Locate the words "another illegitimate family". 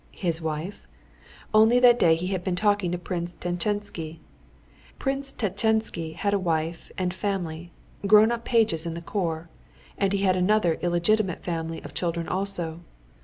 10.35-11.83